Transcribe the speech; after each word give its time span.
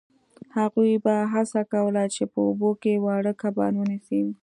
هغوی 0.57 0.91
به 1.03 1.15
هڅه 1.33 1.61
کوله 1.73 2.03
چې 2.15 2.23
په 2.31 2.39
اوبو 2.47 2.69
کې 2.81 2.93
واړه 3.05 3.33
کبان 3.41 3.73
ونیسي 3.77 4.21